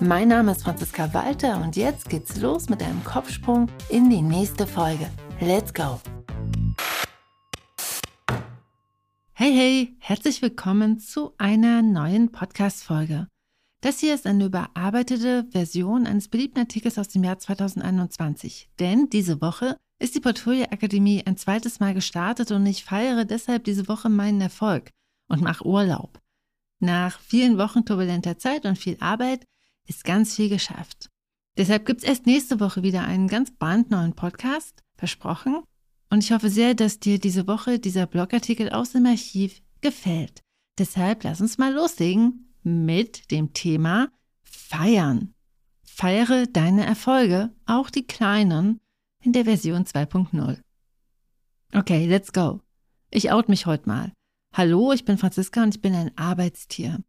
Mein 0.00 0.28
Name 0.28 0.52
ist 0.52 0.64
Franziska 0.64 1.14
Walter 1.14 1.62
und 1.62 1.76
jetzt 1.76 2.08
geht's 2.08 2.40
los 2.40 2.68
mit 2.68 2.82
einem 2.82 3.02
Kopfsprung 3.04 3.68
in 3.88 4.10
die 4.10 4.22
nächste 4.22 4.66
Folge. 4.66 5.08
Let's 5.40 5.72
go! 5.72 6.00
Hey, 9.32 9.52
hey, 9.52 9.96
herzlich 10.00 10.42
willkommen 10.42 10.98
zu 10.98 11.32
einer 11.38 11.82
neuen 11.82 12.32
Podcast-Folge. 12.32 13.28
Das 13.82 14.00
hier 14.00 14.14
ist 14.14 14.26
eine 14.26 14.46
überarbeitete 14.46 15.46
Version 15.50 16.06
eines 16.06 16.28
beliebten 16.28 16.60
Artikels 16.60 16.98
aus 16.98 17.08
dem 17.08 17.22
Jahr 17.22 17.38
2021. 17.38 18.70
Denn 18.80 19.08
diese 19.10 19.40
Woche 19.40 19.76
ist 20.00 20.16
die 20.16 20.20
Portfolio 20.20 20.64
Akademie 20.64 21.22
ein 21.24 21.36
zweites 21.36 21.78
Mal 21.78 21.94
gestartet 21.94 22.50
und 22.50 22.66
ich 22.66 22.84
feiere 22.84 23.24
deshalb 23.24 23.64
diese 23.64 23.86
Woche 23.86 24.08
meinen 24.08 24.40
Erfolg 24.40 24.90
und 25.28 25.40
mache 25.40 25.64
Urlaub. 25.64 26.20
Nach 26.80 27.20
vielen 27.20 27.58
Wochen 27.58 27.84
turbulenter 27.84 28.38
Zeit 28.38 28.66
und 28.66 28.76
viel 28.76 28.96
Arbeit 29.00 29.44
ist 29.88 30.04
ganz 30.04 30.34
viel 30.34 30.48
geschafft. 30.48 31.08
Deshalb 31.56 31.86
gibt 31.86 32.02
es 32.02 32.08
erst 32.08 32.26
nächste 32.26 32.60
Woche 32.60 32.82
wieder 32.82 33.04
einen 33.04 33.28
ganz 33.28 33.52
brandneuen 33.52 34.14
Podcast, 34.14 34.82
versprochen. 34.96 35.62
Und 36.10 36.24
ich 36.24 36.32
hoffe 36.32 36.50
sehr, 36.50 36.74
dass 36.74 37.00
dir 37.00 37.18
diese 37.18 37.46
Woche 37.46 37.78
dieser 37.78 38.06
Blogartikel 38.06 38.70
aus 38.70 38.92
dem 38.92 39.06
Archiv 39.06 39.62
gefällt. 39.80 40.42
Deshalb 40.78 41.22
lass 41.24 41.40
uns 41.40 41.58
mal 41.58 41.72
loslegen 41.72 42.52
mit 42.62 43.30
dem 43.30 43.52
Thema 43.52 44.08
Feiern. 44.42 45.34
Feiere 45.84 46.46
deine 46.46 46.84
Erfolge, 46.84 47.52
auch 47.66 47.90
die 47.90 48.06
kleinen, 48.06 48.80
in 49.22 49.32
der 49.32 49.44
Version 49.44 49.84
2.0. 49.84 50.60
Okay, 51.72 52.06
let's 52.06 52.32
go. 52.32 52.60
Ich 53.10 53.30
out 53.30 53.48
mich 53.48 53.66
heute 53.66 53.88
mal. 53.88 54.12
Hallo, 54.52 54.92
ich 54.92 55.04
bin 55.04 55.18
Franziska 55.18 55.62
und 55.62 55.74
ich 55.74 55.80
bin 55.80 55.94
ein 55.94 56.16
Arbeitstier. 56.16 57.02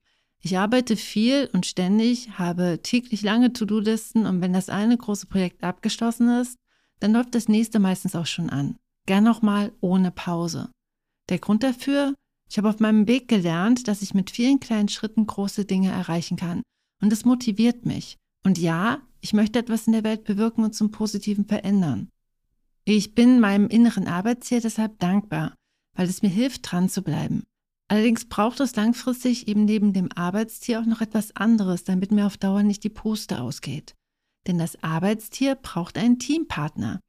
Ich 0.45 0.59
arbeite 0.59 0.95
viel 0.95 1.49
und 1.53 1.65
ständig, 1.65 2.38
habe 2.38 2.79
täglich 2.83 3.23
lange 3.23 3.51
To-Do-Listen 3.51 4.27
und 4.27 4.41
wenn 4.41 4.53
das 4.53 4.69
eine 4.69 4.95
große 4.95 5.25
Projekt 5.25 5.63
abgeschlossen 5.63 6.29
ist, 6.39 6.59
dann 6.99 7.13
läuft 7.13 7.33
das 7.33 7.47
nächste 7.47 7.79
meistens 7.79 8.15
auch 8.15 8.27
schon 8.27 8.52
an. 8.52 8.75
Gern 9.07 9.23
nochmal 9.23 9.73
ohne 9.81 10.11
Pause. 10.11 10.69
Der 11.29 11.39
Grund 11.39 11.63
dafür? 11.63 12.13
Ich 12.47 12.59
habe 12.59 12.69
auf 12.69 12.79
meinem 12.79 13.07
Weg 13.07 13.27
gelernt, 13.27 13.87
dass 13.87 14.03
ich 14.03 14.13
mit 14.13 14.29
vielen 14.29 14.59
kleinen 14.59 14.87
Schritten 14.87 15.25
große 15.25 15.65
Dinge 15.65 15.89
erreichen 15.89 16.37
kann. 16.37 16.61
Und 17.02 17.11
es 17.11 17.25
motiviert 17.25 17.87
mich. 17.87 18.17
Und 18.43 18.59
ja, 18.59 18.99
ich 19.21 19.33
möchte 19.33 19.57
etwas 19.57 19.87
in 19.87 19.93
der 19.93 20.03
Welt 20.03 20.25
bewirken 20.25 20.63
und 20.63 20.75
zum 20.75 20.91
Positiven 20.91 21.45
verändern. 21.45 22.09
Ich 22.83 23.15
bin 23.15 23.39
meinem 23.39 23.67
inneren 23.67 24.07
Arbeitsziel 24.07 24.61
deshalb 24.61 24.99
dankbar, 24.99 25.55
weil 25.95 26.07
es 26.07 26.21
mir 26.21 26.30
hilft, 26.30 26.71
dran 26.71 26.87
zu 26.87 27.02
bleiben. 27.02 27.45
Allerdings 27.88 28.25
braucht 28.25 28.59
es 28.59 28.75
langfristig 28.75 29.47
eben 29.47 29.66
neben 29.66 29.94
dem 29.94 30.11
Arbeitstier 30.11 30.80
auch 30.80 30.86
noch 30.86 31.02
etwas 31.02 31.36
anderes, 31.36 31.83
damit 31.83 32.11
mir 32.11 32.25
auf 32.25 32.38
Dauer 32.38 32.64
nicht 32.64 32.83
die 32.83 32.89
Puste 32.89 33.39
ausgeht. 33.39 33.94
Denn 34.47 34.58
das 34.58 34.81
Arbeitstier 34.83 35.55
braucht 35.55 35.97
einen 35.97 36.17
Teampartner. 36.17 37.00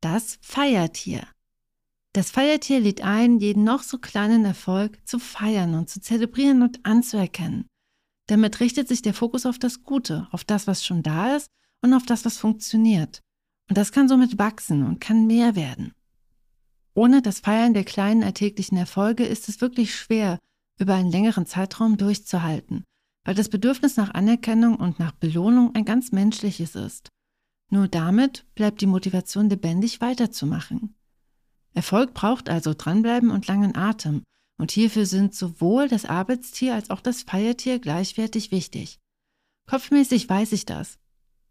Das 0.00 0.38
Feiertier. 0.40 1.26
Das 2.12 2.30
Feiertier 2.30 2.80
lädt 2.80 3.02
ein, 3.02 3.38
jeden 3.38 3.64
noch 3.64 3.82
so 3.82 3.98
kleinen 3.98 4.44
Erfolg 4.44 4.98
zu 5.06 5.18
feiern 5.18 5.74
und 5.74 5.88
zu 5.88 6.00
zelebrieren 6.00 6.62
und 6.62 6.84
anzuerkennen. 6.84 7.66
Damit 8.26 8.60
richtet 8.60 8.88
sich 8.88 9.02
der 9.02 9.14
Fokus 9.14 9.46
auf 9.46 9.58
das 9.58 9.82
Gute, 9.82 10.28
auf 10.30 10.44
das, 10.44 10.66
was 10.66 10.84
schon 10.84 11.02
da 11.02 11.36
ist 11.36 11.48
und 11.82 11.94
auf 11.94 12.06
das, 12.06 12.24
was 12.24 12.38
funktioniert. 12.38 13.20
Und 13.68 13.76
das 13.76 13.92
kann 13.92 14.08
somit 14.08 14.38
wachsen 14.38 14.84
und 14.84 15.00
kann 15.00 15.26
mehr 15.26 15.54
werden. 15.54 15.92
Ohne 16.94 17.22
das 17.22 17.40
Feiern 17.40 17.74
der 17.74 17.84
kleinen 17.84 18.22
alltäglichen 18.22 18.76
Erfolge 18.76 19.24
ist 19.24 19.48
es 19.48 19.60
wirklich 19.60 19.94
schwer, 19.94 20.38
über 20.78 20.94
einen 20.94 21.10
längeren 21.10 21.46
Zeitraum 21.46 21.96
durchzuhalten, 21.96 22.84
weil 23.24 23.34
das 23.34 23.48
Bedürfnis 23.48 23.96
nach 23.96 24.14
Anerkennung 24.14 24.76
und 24.76 24.98
nach 24.98 25.12
Belohnung 25.12 25.74
ein 25.74 25.84
ganz 25.84 26.10
menschliches 26.10 26.74
ist. 26.74 27.08
Nur 27.70 27.86
damit 27.86 28.44
bleibt 28.54 28.80
die 28.80 28.86
Motivation 28.86 29.48
lebendig 29.48 30.00
weiterzumachen. 30.00 30.96
Erfolg 31.72 32.14
braucht 32.14 32.48
also 32.48 32.74
dranbleiben 32.76 33.30
und 33.30 33.46
langen 33.46 33.76
Atem. 33.76 34.24
Und 34.58 34.72
hierfür 34.72 35.06
sind 35.06 35.34
sowohl 35.34 35.88
das 35.88 36.04
Arbeitstier 36.04 36.74
als 36.74 36.90
auch 36.90 37.00
das 37.00 37.22
Feiertier 37.22 37.78
gleichwertig 37.78 38.50
wichtig. 38.50 38.98
Kopfmäßig 39.68 40.28
weiß 40.28 40.52
ich 40.52 40.66
das. 40.66 40.98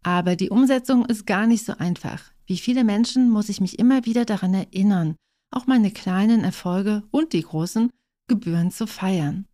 Aber 0.02 0.36
die 0.36 0.50
Umsetzung 0.50 1.06
ist 1.06 1.26
gar 1.26 1.46
nicht 1.46 1.64
so 1.64 1.76
einfach. 1.78 2.22
Wie 2.46 2.58
viele 2.58 2.84
Menschen 2.84 3.30
muss 3.30 3.48
ich 3.48 3.60
mich 3.60 3.78
immer 3.78 4.04
wieder 4.04 4.24
daran 4.24 4.54
erinnern, 4.54 5.16
auch 5.50 5.66
meine 5.66 5.90
kleinen 5.90 6.44
Erfolge 6.44 7.02
und 7.10 7.32
die 7.32 7.42
großen 7.42 7.90
gebührend 8.28 8.72
zu 8.74 8.86
feiern. 8.86 9.46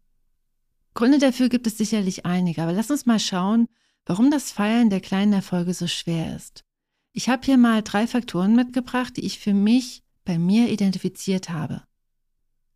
Gründe 0.94 1.18
dafür 1.18 1.48
gibt 1.48 1.66
es 1.66 1.78
sicherlich 1.78 2.24
einige, 2.26 2.62
aber 2.62 2.72
lass 2.72 2.90
uns 2.90 3.06
mal 3.06 3.18
schauen, 3.18 3.68
warum 4.06 4.30
das 4.30 4.50
Feiern 4.50 4.88
der 4.90 5.00
kleinen 5.00 5.32
Erfolge 5.32 5.74
so 5.74 5.86
schwer 5.86 6.34
ist. 6.36 6.64
Ich 7.12 7.28
habe 7.28 7.44
hier 7.44 7.58
mal 7.58 7.82
drei 7.82 8.06
Faktoren 8.06 8.54
mitgebracht, 8.54 9.16
die 9.16 9.24
ich 9.24 9.38
für 9.38 9.54
mich 9.54 10.02
bei 10.24 10.38
mir 10.38 10.68
identifiziert 10.68 11.50
habe. 11.50 11.82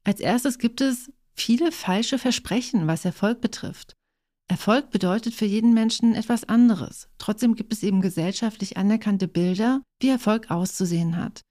Als 0.05 0.21
erstes 0.21 0.59
gibt 0.59 0.81
es 0.81 1.11
viele 1.35 1.73
falsche 1.73 2.19
Versprechen, 2.19 2.87
was 2.87 3.05
Erfolg 3.05 3.41
betrifft. 3.41 3.97
Erfolg 4.49 4.91
bedeutet 4.91 5.35
für 5.35 5.45
jeden 5.45 5.75
Menschen 5.75 6.15
etwas 6.15 6.45
anderes. 6.45 7.09
Trotzdem 7.19 7.55
gibt 7.55 7.73
es 7.73 7.83
eben 7.83 8.01
gesellschaftlich 8.01 8.77
anerkannte 8.77 9.29
Bilder, 9.29 9.83
wie 10.01 10.09
Erfolg 10.09 10.51
auszusehen 10.51 11.17
hat. 11.17 11.43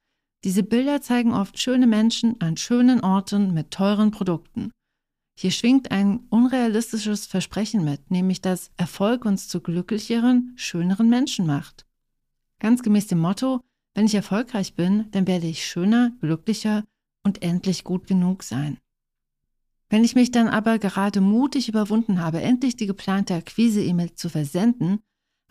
Diese 0.44 0.64
Bilder 0.64 1.02
zeigen 1.02 1.34
oft 1.34 1.60
schöne 1.60 1.86
Menschen 1.86 2.40
an 2.40 2.56
schönen 2.56 3.02
Orten 3.02 3.54
mit 3.54 3.72
teuren 3.72 4.12
Produkten. 4.12 4.72
Hier 5.38 5.52
schwingt 5.52 5.92
ein 5.92 6.22
unrealistisches 6.30 7.26
Versprechen 7.26 7.84
mit, 7.84 8.10
nämlich 8.10 8.42
dass 8.42 8.72
Erfolg 8.78 9.26
uns 9.26 9.48
zu 9.48 9.62
glücklicheren, 9.62 10.54
schöneren 10.56 11.10
Menschen 11.10 11.46
macht. 11.46 11.86
Ganz 12.60 12.84
gemäß 12.84 13.08
dem 13.08 13.20
Motto, 13.20 13.62
wenn 13.94 14.06
ich 14.06 14.16
erfolgreich 14.16 14.76
bin, 14.76 15.10
dann 15.12 15.28
werde 15.28 15.48
ich 15.48 15.66
schöner, 15.66 16.12
glücklicher 16.22 16.84
und 17.24 17.42
endlich 17.42 17.84
gut 17.84 18.08
genug 18.08 18.44
sein. 18.44 18.78
Wenn 19.90 20.04
ich 20.04 20.16
mich 20.16 20.32
dann 20.32 20.48
aber 20.48 20.78
gerade 20.78 21.20
mutig 21.20 21.68
überwunden 21.68 22.22
habe, 22.22 22.42
endlich 22.42 22.76
die 22.76 22.86
geplante 22.86 23.34
Akquise-E-Mail 23.34 24.14
zu 24.14 24.30
versenden, 24.30 25.00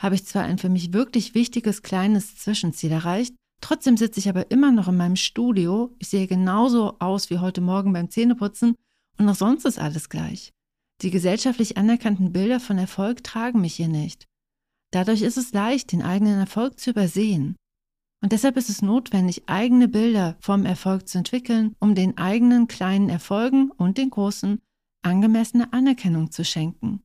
habe 0.00 0.14
ich 0.14 0.24
zwar 0.24 0.44
ein 0.44 0.58
für 0.58 0.68
mich 0.68 0.92
wirklich 0.92 1.34
wichtiges 1.34 1.82
kleines 1.82 2.36
Zwischenziel 2.36 2.92
erreicht, 2.92 3.34
trotzdem 3.60 3.96
sitze 3.96 4.20
ich 4.20 4.28
aber 4.28 4.50
immer 4.50 4.72
noch 4.72 4.88
in 4.88 4.96
meinem 4.96 5.16
Studio, 5.16 5.94
ich 5.98 6.08
sehe 6.08 6.26
genauso 6.26 6.96
aus 6.98 7.30
wie 7.30 7.38
heute 7.38 7.60
Morgen 7.60 7.92
beim 7.92 8.10
Zähneputzen 8.10 8.74
und 9.18 9.28
auch 9.28 9.34
sonst 9.34 9.64
ist 9.64 9.78
alles 9.78 10.08
gleich. 10.08 10.52
Die 11.02 11.10
gesellschaftlich 11.10 11.76
anerkannten 11.76 12.32
Bilder 12.32 12.60
von 12.60 12.78
Erfolg 12.78 13.22
tragen 13.22 13.60
mich 13.60 13.74
hier 13.74 13.88
nicht. 13.88 14.26
Dadurch 14.90 15.22
ist 15.22 15.36
es 15.36 15.52
leicht, 15.52 15.92
den 15.92 16.02
eigenen 16.02 16.38
Erfolg 16.38 16.80
zu 16.80 16.90
übersehen. 16.90 17.56
Und 18.20 18.32
deshalb 18.32 18.56
ist 18.56 18.68
es 18.68 18.82
notwendig, 18.82 19.48
eigene 19.48 19.86
Bilder 19.86 20.36
vom 20.40 20.64
Erfolg 20.64 21.08
zu 21.08 21.18
entwickeln, 21.18 21.76
um 21.78 21.94
den 21.94 22.18
eigenen 22.18 22.66
kleinen 22.66 23.10
Erfolgen 23.10 23.70
und 23.70 23.96
den 23.96 24.10
großen 24.10 24.60
angemessene 25.02 25.72
Anerkennung 25.72 26.32
zu 26.32 26.44
schenken. 26.44 27.02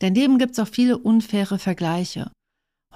Daneben 0.00 0.38
gibt 0.38 0.52
es 0.52 0.58
auch 0.58 0.68
viele 0.68 0.98
unfaire 0.98 1.58
Vergleiche. 1.58 2.30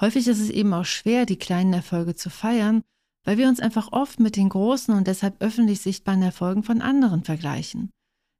Häufig 0.02 0.26
ist 0.26 0.40
es 0.40 0.50
eben 0.50 0.74
auch 0.74 0.84
schwer, 0.84 1.26
die 1.26 1.36
kleinen 1.36 1.72
Erfolge 1.72 2.16
zu 2.16 2.28
feiern, 2.28 2.82
weil 3.24 3.38
wir 3.38 3.48
uns 3.48 3.60
einfach 3.60 3.92
oft 3.92 4.18
mit 4.18 4.34
den 4.34 4.48
großen 4.48 4.92
und 4.92 5.06
deshalb 5.06 5.40
öffentlich 5.40 5.80
sichtbaren 5.80 6.22
Erfolgen 6.22 6.64
von 6.64 6.82
anderen 6.82 7.22
vergleichen. 7.22 7.90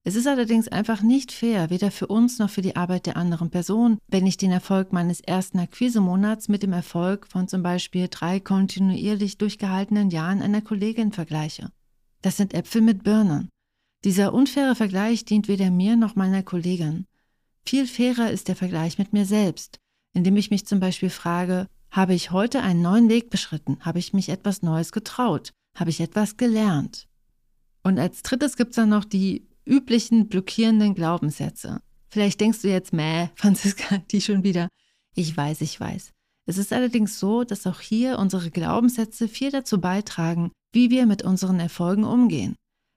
Es 0.04 0.16
ist 0.16 0.26
allerdings 0.26 0.66
einfach 0.66 1.02
nicht 1.02 1.30
fair, 1.30 1.70
weder 1.70 1.92
für 1.92 2.08
uns 2.08 2.40
noch 2.40 2.50
für 2.50 2.62
die 2.62 2.74
Arbeit 2.74 3.06
der 3.06 3.16
anderen 3.16 3.50
Person, 3.50 3.98
wenn 4.08 4.26
ich 4.26 4.36
den 4.36 4.50
Erfolg 4.50 4.92
meines 4.92 5.20
ersten 5.20 5.60
Akquisemonats 5.60 6.48
mit 6.48 6.64
dem 6.64 6.72
Erfolg 6.72 7.28
von 7.28 7.46
zum 7.46 7.62
Beispiel 7.62 8.08
drei 8.10 8.40
kontinuierlich 8.40 9.38
durchgehaltenen 9.38 10.10
Jahren 10.10 10.42
einer 10.42 10.62
Kollegin 10.62 11.12
vergleiche. 11.12 11.70
Das 12.22 12.36
sind 12.36 12.54
Äpfel 12.54 12.82
mit 12.82 13.04
Birnen. 13.04 13.48
Dieser 14.02 14.34
unfaire 14.34 14.74
Vergleich 14.74 15.24
dient 15.24 15.46
weder 15.46 15.70
mir 15.70 15.94
noch 15.94 16.16
meiner 16.16 16.42
Kollegin. 16.42 17.06
Viel 17.64 17.86
fairer 17.86 18.32
ist 18.32 18.48
der 18.48 18.56
Vergleich 18.56 18.98
mit 18.98 19.12
mir 19.12 19.24
selbst, 19.24 19.78
indem 20.12 20.36
ich 20.36 20.50
mich 20.50 20.66
zum 20.66 20.80
Beispiel 20.80 21.10
frage, 21.10 21.66
habe 21.90 22.14
ich 22.14 22.30
heute 22.30 22.62
einen 22.62 22.82
neuen 22.82 23.08
Weg 23.08 23.30
beschritten? 23.30 23.78
Habe 23.80 23.98
ich 23.98 24.12
mich 24.12 24.28
etwas 24.28 24.62
Neues 24.62 24.92
getraut? 24.92 25.50
Habe 25.76 25.90
ich 25.90 26.00
etwas 26.00 26.36
gelernt? 26.36 27.06
Und 27.82 27.98
als 27.98 28.22
drittes 28.22 28.56
gibt 28.56 28.70
es 28.70 28.76
dann 28.76 28.88
noch 28.88 29.04
die 29.04 29.46
üblichen 29.64 30.28
blockierenden 30.28 30.94
Glaubenssätze. 30.94 31.82
Vielleicht 32.08 32.40
denkst 32.40 32.62
du 32.62 32.68
jetzt, 32.68 32.92
meh, 32.92 33.28
Franziska, 33.34 33.98
die 34.10 34.20
schon 34.20 34.44
wieder. 34.44 34.68
Ich 35.14 35.36
weiß, 35.36 35.60
ich 35.60 35.78
weiß. 35.78 36.12
Es 36.46 36.58
ist 36.58 36.72
allerdings 36.72 37.20
so, 37.20 37.44
dass 37.44 37.66
auch 37.66 37.80
hier 37.80 38.18
unsere 38.18 38.50
Glaubenssätze 38.50 39.28
viel 39.28 39.50
dazu 39.50 39.80
beitragen, 39.80 40.50
wie 40.72 40.90
wir 40.90 41.06
mit 41.06 41.22
unseren 41.22 41.60
Erfolgen 41.60 42.04
umgehen. 42.04 42.56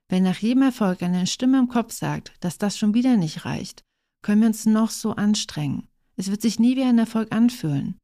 Wenn 0.10 0.24
nach 0.24 0.38
jedem 0.38 0.64
Erfolg 0.64 1.04
eine 1.04 1.28
Stimme 1.28 1.60
im 1.60 1.68
Kopf 1.68 1.94
sagt, 1.94 2.34
dass 2.40 2.58
das 2.58 2.78
schon 2.78 2.94
wieder 2.94 3.18
nicht 3.18 3.46
reicht, 3.46 3.82
können 4.22 4.42
wir 4.42 4.48
uns 4.48 4.66
noch 4.66 4.90
so 4.90 5.12
anstrengen. 5.12 5.88
Es 6.16 6.30
wird 6.32 6.42
sich 6.42 6.60
nie 6.60 6.76
wie 6.76 6.84
ein 6.84 6.98
Erfolg 6.98 7.34
anfühlen. 7.34 7.98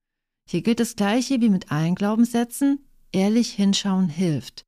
Hier 0.50 0.62
gilt 0.62 0.80
das 0.80 0.96
Gleiche 0.96 1.40
wie 1.42 1.50
mit 1.50 1.72
allen 1.72 1.96
Glaubenssätzen. 1.96 2.86
Ehrlich 3.12 3.52
hinschauen 3.54 4.10
hilft. 4.10 4.66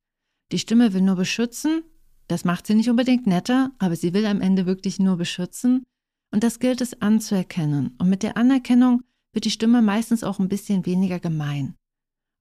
Die 0.52 0.58
Stimme 0.58 0.92
will 0.92 1.02
nur 1.02 1.16
beschützen. 1.16 1.82
Das 2.28 2.44
macht 2.44 2.66
sie 2.66 2.74
nicht 2.74 2.88
unbedingt 2.88 3.26
netter, 3.26 3.70
aber 3.78 3.96
sie 3.96 4.14
will 4.14 4.26
am 4.26 4.40
Ende 4.40 4.66
wirklich 4.66 4.98
nur 4.98 5.16
beschützen. 5.16 5.84
Und 6.30 6.42
das 6.42 6.58
gilt 6.58 6.80
es 6.80 7.00
anzuerkennen. 7.02 7.94
Und 7.98 8.08
mit 8.08 8.22
der 8.22 8.36
Anerkennung 8.36 9.02
wird 9.32 9.44
die 9.44 9.50
Stimme 9.50 9.82
meistens 9.82 10.24
auch 10.24 10.38
ein 10.38 10.48
bisschen 10.48 10.86
weniger 10.86 11.20
gemein. 11.20 11.74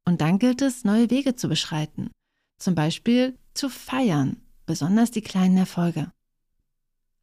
Und 0.05 0.21
dann 0.21 0.39
gilt 0.39 0.61
es, 0.61 0.83
neue 0.83 1.09
Wege 1.09 1.35
zu 1.35 1.47
beschreiten. 1.47 2.11
Zum 2.59 2.75
Beispiel 2.75 3.37
zu 3.53 3.69
feiern, 3.69 4.37
besonders 4.65 5.11
die 5.11 5.21
kleinen 5.21 5.57
Erfolge. 5.57 6.11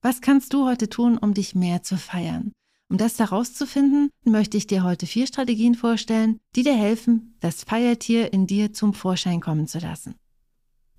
Was 0.03 0.21
kannst 0.21 0.53
du 0.53 0.67
heute 0.67 0.88
tun, 0.88 1.19
um 1.19 1.35
dich 1.35 1.55
mehr 1.55 1.82
zu 1.82 1.97
feiern? 1.97 2.53
Um 2.90 2.98
das 2.98 3.20
herauszufinden, 3.20 4.10
möchte 4.25 4.56
ich 4.56 4.66
dir 4.66 4.82
heute 4.82 5.06
vier 5.06 5.28
Strategien 5.28 5.76
vorstellen, 5.76 6.40
die 6.56 6.64
dir 6.64 6.76
helfen, 6.76 7.37
das 7.38 7.62
Feiertier 7.62 8.32
in 8.32 8.48
dir 8.48 8.72
zum 8.72 8.94
Vorschein 8.94 9.40
kommen 9.40 9.69
zu 9.69 9.78
lassen. 9.78 10.16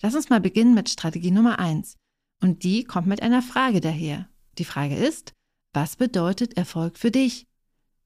Lass 0.02 0.16
uns 0.16 0.30
mal 0.30 0.40
beginnen 0.40 0.74
mit 0.74 0.90
Strategie 0.90 1.32
Nummer 1.32 1.60
eins. 1.60 1.98
Und 2.42 2.64
die 2.64 2.86
kommt 2.86 3.08
mit 3.08 3.22
einer 3.22 3.42
Frage 3.42 3.82
daher. 3.82 4.30
Die 4.58 4.64
Frage 4.64 4.96
ist, 4.96 5.34
was 5.74 5.98
bedeutet 5.98 6.56
Erfolg 6.56 6.98
für 6.98 7.12
dich? 7.12 7.46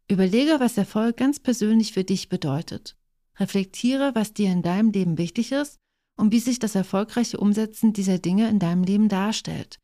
Überlege, 0.10 0.60
was 0.60 0.78
Erfolg 0.78 1.18
ganz 1.18 1.40
persönlich 1.40 1.94
für 1.94 2.04
dich 2.04 2.28
bedeutet. 2.28 2.98
Reflektiere, 3.38 4.16
was 4.16 4.34
dir 4.34 4.52
in 4.52 4.64
deinem 4.64 4.92
Leben 4.92 5.20
wichtig 5.20 5.52
ist 5.52 5.78
und 6.18 6.32
wie 6.32 6.40
sich 6.40 6.58
das 6.58 6.74
erfolgreiche 6.74 7.38
Umsetzen 7.38 7.94
dieser 7.94 8.18
Dinge 8.18 8.50
in 8.50 8.58
deinem 8.58 8.84
Leben 8.84 9.10
darstellt. 9.10 9.78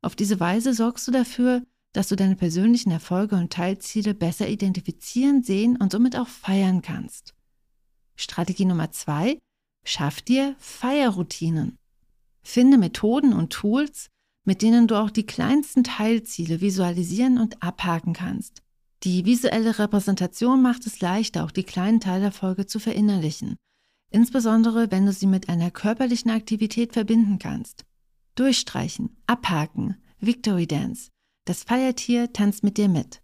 Auf 0.00 0.14
diese 0.14 0.38
Weise 0.38 0.74
sorgst 0.74 1.08
du 1.08 1.10
dafür, 1.10 1.64
dass 1.92 2.08
du 2.08 2.16
deine 2.16 2.36
persönlichen 2.36 2.90
Erfolge 2.90 3.36
und 3.36 3.52
Teilziele 3.52 4.14
besser 4.14 4.48
identifizieren, 4.48 5.42
sehen 5.42 5.76
und 5.76 5.92
somit 5.92 6.16
auch 6.16 6.28
feiern 6.28 6.82
kannst. 6.82 7.34
Strategie 8.16 8.64
Nummer 8.64 8.90
zwei, 8.90 9.38
schaff 9.84 10.20
dir 10.20 10.54
Feierroutinen. 10.58 11.78
Finde 12.42 12.78
Methoden 12.78 13.32
und 13.32 13.52
Tools, 13.52 14.08
mit 14.44 14.62
denen 14.62 14.86
du 14.86 14.96
auch 14.96 15.10
die 15.10 15.26
kleinsten 15.26 15.84
Teilziele 15.84 16.60
visualisieren 16.60 17.38
und 17.38 17.62
abhaken 17.62 18.14
kannst. 18.14 18.62
Die 19.04 19.24
visuelle 19.24 19.78
Repräsentation 19.78 20.60
macht 20.60 20.86
es 20.86 21.00
leichter, 21.00 21.44
auch 21.44 21.52
die 21.52 21.62
kleinen 21.62 22.00
Teilerfolge 22.00 22.66
zu 22.66 22.80
verinnerlichen, 22.80 23.56
insbesondere 24.10 24.90
wenn 24.90 25.06
du 25.06 25.12
sie 25.12 25.26
mit 25.26 25.48
einer 25.48 25.70
körperlichen 25.70 26.30
Aktivität 26.30 26.94
verbinden 26.94 27.38
kannst. 27.38 27.84
Durchstreichen, 28.34 29.16
abhaken, 29.26 29.96
Victory 30.18 30.66
Dance, 30.66 31.10
das 31.48 31.64
Feiertier 31.64 32.32
tanzt 32.32 32.62
mit 32.62 32.76
dir 32.76 32.88
mit. 32.88 33.22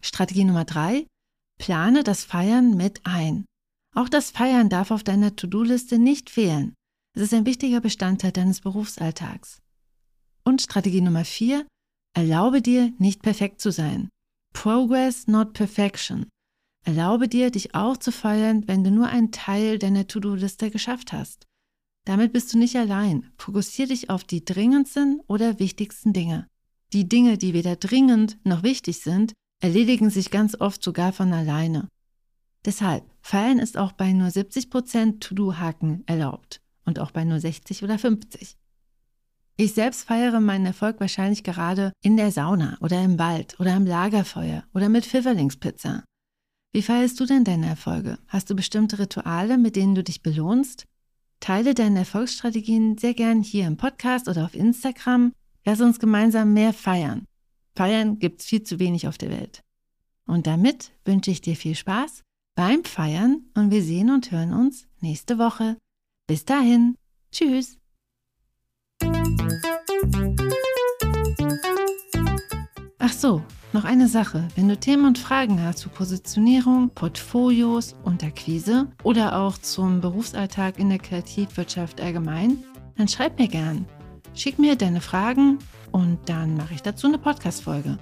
Strategie 0.00 0.44
Nummer 0.44 0.64
drei: 0.64 1.06
Plane 1.58 2.02
das 2.02 2.24
Feiern 2.24 2.76
mit 2.76 3.00
ein. 3.04 3.44
Auch 3.94 4.08
das 4.08 4.30
Feiern 4.30 4.68
darf 4.68 4.90
auf 4.90 5.02
deiner 5.02 5.36
To-Do-Liste 5.36 5.98
nicht 5.98 6.30
fehlen. 6.30 6.74
Es 7.14 7.22
ist 7.22 7.34
ein 7.34 7.46
wichtiger 7.46 7.80
Bestandteil 7.80 8.32
deines 8.32 8.60
Berufsalltags. 8.60 9.60
Und 10.44 10.62
Strategie 10.62 11.00
Nummer 11.00 11.24
vier: 11.24 11.66
Erlaube 12.14 12.62
dir, 12.62 12.92
nicht 12.98 13.22
perfekt 13.22 13.60
zu 13.60 13.72
sein. 13.72 14.08
Progress, 14.54 15.26
not 15.26 15.52
perfection. 15.52 16.26
Erlaube 16.84 17.28
dir, 17.28 17.50
dich 17.50 17.74
auch 17.74 17.96
zu 17.98 18.12
feiern, 18.12 18.66
wenn 18.66 18.84
du 18.84 18.90
nur 18.90 19.08
einen 19.08 19.32
Teil 19.32 19.78
deiner 19.78 20.06
To-Do-Liste 20.06 20.70
geschafft 20.70 21.12
hast. 21.12 21.44
Damit 22.06 22.32
bist 22.32 22.54
du 22.54 22.58
nicht 22.58 22.76
allein. 22.76 23.30
Fokussiere 23.36 23.88
dich 23.88 24.08
auf 24.08 24.24
die 24.24 24.44
dringendsten 24.44 25.20
oder 25.26 25.58
wichtigsten 25.58 26.14
Dinge. 26.14 26.48
Die 26.92 27.08
Dinge, 27.08 27.36
die 27.36 27.52
weder 27.52 27.76
dringend 27.76 28.38
noch 28.44 28.62
wichtig 28.62 29.00
sind, 29.00 29.34
erledigen 29.60 30.10
sich 30.10 30.30
ganz 30.30 30.58
oft 30.60 30.82
sogar 30.82 31.12
von 31.12 31.32
alleine. 31.32 31.88
Deshalb, 32.64 33.04
Feiern 33.20 33.58
ist 33.58 33.76
auch 33.76 33.92
bei 33.92 34.12
nur 34.12 34.28
70% 34.28 35.20
To-Do-Haken 35.20 36.04
erlaubt 36.06 36.60
und 36.84 36.98
auch 36.98 37.10
bei 37.10 37.24
nur 37.24 37.40
60 37.40 37.82
oder 37.82 37.98
50. 37.98 38.56
Ich 39.56 39.74
selbst 39.74 40.04
feiere 40.04 40.40
meinen 40.40 40.66
Erfolg 40.66 41.00
wahrscheinlich 41.00 41.42
gerade 41.42 41.92
in 42.00 42.16
der 42.16 42.30
Sauna 42.30 42.78
oder 42.80 43.02
im 43.02 43.18
Wald 43.18 43.58
oder 43.58 43.74
am 43.74 43.86
Lagerfeuer 43.86 44.64
oder 44.72 44.88
mit 44.88 45.04
Pfifferlingspizza. 45.04 46.04
Wie 46.72 46.82
feierst 46.82 47.18
du 47.18 47.26
denn 47.26 47.44
deine 47.44 47.66
Erfolge? 47.66 48.18
Hast 48.28 48.50
du 48.50 48.54
bestimmte 48.54 48.98
Rituale, 48.98 49.58
mit 49.58 49.74
denen 49.74 49.94
du 49.94 50.04
dich 50.04 50.22
belohnst? 50.22 50.84
Teile 51.40 51.74
deine 51.74 52.00
Erfolgsstrategien 52.00 52.98
sehr 52.98 53.14
gern 53.14 53.42
hier 53.42 53.66
im 53.66 53.76
Podcast 53.76 54.28
oder 54.28 54.44
auf 54.44 54.54
Instagram 54.54 55.32
Lass 55.64 55.80
uns 55.80 55.98
gemeinsam 55.98 56.54
mehr 56.54 56.72
feiern. 56.72 57.26
Feiern 57.74 58.18
gibt's 58.18 58.46
viel 58.46 58.62
zu 58.62 58.78
wenig 58.78 59.06
auf 59.06 59.18
der 59.18 59.30
Welt. 59.30 59.62
Und 60.26 60.46
damit 60.46 60.92
wünsche 61.04 61.30
ich 61.30 61.40
dir 61.40 61.56
viel 61.56 61.74
Spaß 61.74 62.22
beim 62.54 62.84
Feiern 62.84 63.44
und 63.54 63.70
wir 63.70 63.82
sehen 63.82 64.10
und 64.10 64.30
hören 64.30 64.52
uns 64.52 64.88
nächste 65.00 65.38
Woche. 65.38 65.76
Bis 66.26 66.44
dahin. 66.44 66.96
Tschüss. 67.30 67.78
Ach 72.98 73.12
so, 73.12 73.42
noch 73.72 73.84
eine 73.84 74.08
Sache. 74.08 74.48
Wenn 74.56 74.68
du 74.68 74.76
Themen 74.76 75.06
und 75.06 75.18
Fragen 75.18 75.62
hast 75.62 75.78
zu 75.78 75.88
Positionierung, 75.88 76.90
Portfolios 76.90 77.94
und 78.04 78.24
Akquise 78.24 78.88
oder 79.02 79.38
auch 79.38 79.56
zum 79.58 80.00
Berufsalltag 80.00 80.78
in 80.78 80.88
der 80.88 80.98
Kreativwirtschaft 80.98 82.00
allgemein, 82.00 82.64
dann 82.96 83.08
schreib 83.08 83.38
mir 83.38 83.48
gern. 83.48 83.86
Schick 84.34 84.58
mir 84.58 84.76
deine 84.76 85.00
Fragen 85.00 85.58
und 85.92 86.18
dann 86.26 86.56
mache 86.56 86.74
ich 86.74 86.82
dazu 86.82 87.06
eine 87.06 87.18
Podcast-Folge. 87.18 87.98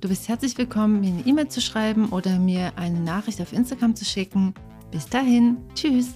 Du 0.00 0.08
bist 0.08 0.28
herzlich 0.28 0.56
willkommen, 0.58 1.00
mir 1.00 1.12
eine 1.12 1.26
E-Mail 1.26 1.48
zu 1.48 1.60
schreiben 1.60 2.10
oder 2.10 2.38
mir 2.38 2.72
eine 2.76 3.00
Nachricht 3.00 3.40
auf 3.40 3.52
Instagram 3.52 3.94
zu 3.96 4.04
schicken. 4.04 4.54
Bis 4.90 5.06
dahin, 5.08 5.58
tschüss. 5.74 6.14